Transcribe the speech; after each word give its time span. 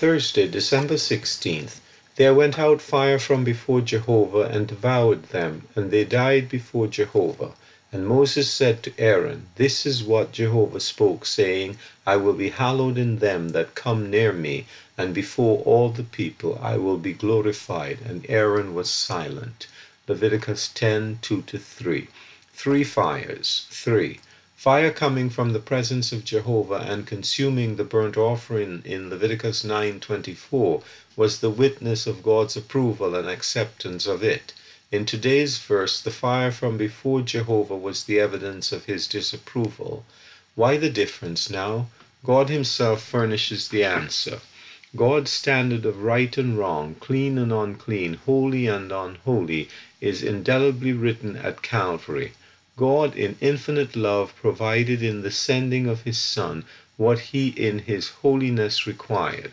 Thursday, 0.00 0.46
December 0.46 0.94
16th. 0.94 1.80
There 2.14 2.32
went 2.32 2.56
out 2.56 2.80
fire 2.80 3.18
from 3.18 3.42
before 3.42 3.80
Jehovah 3.80 4.42
and 4.42 4.68
devoured 4.68 5.30
them, 5.30 5.66
and 5.74 5.90
they 5.90 6.04
died 6.04 6.48
before 6.48 6.86
Jehovah. 6.86 7.50
And 7.90 8.06
Moses 8.06 8.48
said 8.48 8.84
to 8.84 8.92
Aaron, 8.96 9.48
This 9.56 9.84
is 9.84 10.04
what 10.04 10.30
Jehovah 10.30 10.78
spoke, 10.78 11.26
saying, 11.26 11.78
I 12.06 12.14
will 12.14 12.34
be 12.34 12.50
hallowed 12.50 12.96
in 12.96 13.18
them 13.18 13.48
that 13.48 13.74
come 13.74 14.08
near 14.08 14.32
me, 14.32 14.66
and 14.96 15.12
before 15.12 15.64
all 15.64 15.88
the 15.88 16.04
people 16.04 16.60
I 16.62 16.76
will 16.76 16.98
be 16.98 17.12
glorified. 17.12 17.98
And 18.04 18.24
Aaron 18.28 18.74
was 18.74 18.88
silent. 18.88 19.66
Leviticus 20.06 20.68
10 20.74 21.18
2 21.22 21.42
3. 21.42 22.06
Three 22.54 22.84
fires. 22.84 23.66
3. 23.70 24.20
Fire 24.58 24.90
coming 24.90 25.30
from 25.30 25.52
the 25.52 25.60
presence 25.60 26.10
of 26.10 26.24
Jehovah 26.24 26.84
and 26.84 27.06
consuming 27.06 27.76
the 27.76 27.84
burnt 27.84 28.16
offering 28.16 28.82
in 28.84 29.08
Leviticus 29.08 29.62
9:24 29.62 30.82
was 31.14 31.38
the 31.38 31.48
witness 31.48 32.08
of 32.08 32.24
God's 32.24 32.56
approval 32.56 33.14
and 33.14 33.28
acceptance 33.28 34.08
of 34.08 34.24
it. 34.24 34.52
In 34.90 35.06
today's 35.06 35.58
verse, 35.58 36.00
the 36.00 36.10
fire 36.10 36.50
from 36.50 36.76
before 36.76 37.22
Jehovah 37.22 37.76
was 37.76 38.02
the 38.02 38.18
evidence 38.18 38.72
of 38.72 38.86
his 38.86 39.06
disapproval. 39.06 40.04
Why 40.56 40.76
the 40.76 40.90
difference 40.90 41.48
now? 41.48 41.86
God 42.24 42.48
himself 42.48 43.00
furnishes 43.00 43.68
the 43.68 43.84
answer. 43.84 44.40
God's 44.96 45.30
standard 45.30 45.86
of 45.86 46.02
right 46.02 46.36
and 46.36 46.58
wrong, 46.58 46.96
clean 46.98 47.38
and 47.38 47.52
unclean, 47.52 48.14
holy 48.26 48.66
and 48.66 48.90
unholy, 48.90 49.68
is 50.00 50.24
indelibly 50.24 50.92
written 50.92 51.36
at 51.36 51.62
Calvary. 51.62 52.32
God, 52.78 53.16
in 53.16 53.36
infinite 53.40 53.96
love, 53.96 54.36
provided 54.36 55.02
in 55.02 55.22
the 55.22 55.32
sending 55.32 55.88
of 55.88 56.02
his 56.02 56.16
Son 56.16 56.64
what 56.96 57.18
he 57.18 57.48
in 57.48 57.80
his 57.80 58.08
holiness 58.22 58.86
required. 58.86 59.50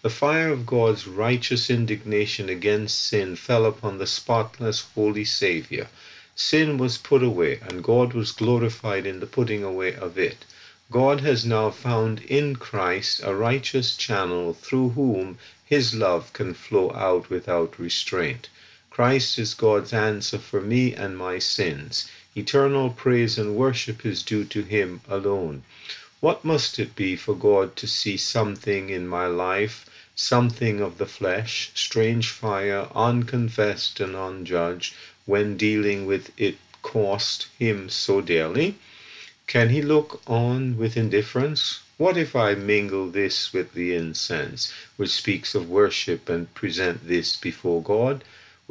The 0.00 0.08
fire 0.08 0.48
of 0.48 0.64
God's 0.64 1.06
righteous 1.06 1.68
indignation 1.68 2.48
against 2.48 2.98
sin 2.98 3.36
fell 3.36 3.66
upon 3.66 3.98
the 3.98 4.06
spotless, 4.06 4.86
holy 4.94 5.26
Savior. 5.26 5.88
Sin 6.34 6.78
was 6.78 6.96
put 6.96 7.22
away, 7.22 7.60
and 7.60 7.84
God 7.84 8.14
was 8.14 8.32
glorified 8.32 9.04
in 9.06 9.20
the 9.20 9.26
putting 9.26 9.62
away 9.62 9.94
of 9.94 10.16
it. 10.16 10.46
God 10.90 11.20
has 11.20 11.44
now 11.44 11.68
found 11.68 12.22
in 12.22 12.56
Christ 12.56 13.20
a 13.22 13.34
righteous 13.34 13.94
channel 13.96 14.54
through 14.54 14.88
whom 14.96 15.36
his 15.62 15.94
love 15.94 16.32
can 16.32 16.54
flow 16.54 16.90
out 16.94 17.28
without 17.28 17.78
restraint. 17.78 18.48
Christ 18.94 19.38
is 19.38 19.54
God's 19.54 19.94
answer 19.94 20.36
for 20.36 20.60
me 20.60 20.92
and 20.92 21.16
my 21.16 21.38
sins. 21.38 22.10
Eternal 22.36 22.90
praise 22.90 23.38
and 23.38 23.56
worship 23.56 24.04
is 24.04 24.22
due 24.22 24.44
to 24.44 24.64
him 24.64 25.00
alone. 25.08 25.62
What 26.20 26.44
must 26.44 26.78
it 26.78 26.94
be 26.94 27.16
for 27.16 27.34
God 27.34 27.74
to 27.76 27.86
see 27.86 28.18
something 28.18 28.90
in 28.90 29.08
my 29.08 29.26
life, 29.26 29.86
something 30.14 30.82
of 30.82 30.98
the 30.98 31.06
flesh, 31.06 31.70
strange 31.74 32.28
fire, 32.28 32.86
unconfessed 32.94 33.98
and 33.98 34.14
unjudged, 34.14 34.92
when 35.24 35.56
dealing 35.56 36.04
with 36.04 36.30
it 36.36 36.58
cost 36.82 37.46
him 37.58 37.88
so 37.88 38.20
dearly? 38.20 38.74
Can 39.46 39.70
he 39.70 39.80
look 39.80 40.20
on 40.26 40.76
with 40.76 40.98
indifference? 40.98 41.80
What 41.96 42.18
if 42.18 42.36
I 42.36 42.56
mingle 42.56 43.08
this 43.08 43.54
with 43.54 43.72
the 43.72 43.94
incense, 43.94 44.70
which 44.98 45.12
speaks 45.12 45.54
of 45.54 45.70
worship, 45.70 46.28
and 46.28 46.52
present 46.52 47.08
this 47.08 47.36
before 47.36 47.82
God? 47.82 48.22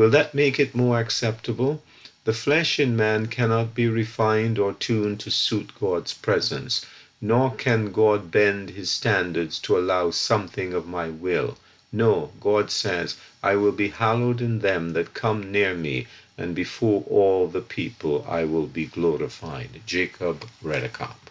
Will 0.00 0.08
that 0.08 0.34
make 0.34 0.58
it 0.58 0.74
more 0.74 0.98
acceptable? 0.98 1.82
The 2.24 2.32
flesh 2.32 2.80
in 2.80 2.96
man 2.96 3.26
cannot 3.26 3.74
be 3.74 3.86
refined 3.86 4.58
or 4.58 4.72
tuned 4.72 5.20
to 5.20 5.30
suit 5.30 5.72
God's 5.78 6.14
presence, 6.14 6.86
nor 7.20 7.54
can 7.54 7.92
God 7.92 8.30
bend 8.30 8.70
his 8.70 8.90
standards 8.90 9.58
to 9.58 9.76
allow 9.76 10.10
something 10.10 10.72
of 10.72 10.86
my 10.86 11.10
will. 11.10 11.58
No, 11.92 12.32
God 12.40 12.70
says, 12.70 13.18
I 13.42 13.56
will 13.56 13.72
be 13.72 13.88
hallowed 13.88 14.40
in 14.40 14.60
them 14.60 14.94
that 14.94 15.12
come 15.12 15.52
near 15.52 15.74
me, 15.74 16.06
and 16.38 16.54
before 16.54 17.04
all 17.06 17.46
the 17.46 17.60
people 17.60 18.24
I 18.26 18.44
will 18.44 18.68
be 18.68 18.86
glorified. 18.86 19.82
Jacob 19.84 20.48
Redekop. 20.64 21.29